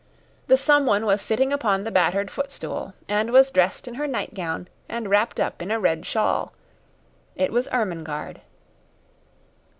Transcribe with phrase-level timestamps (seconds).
[0.47, 5.07] The someone was sitting upon the battered footstool, and was dressed in her nightgown and
[5.11, 6.53] wrapped up in a red shawl.
[7.35, 8.41] It was Ermengarde.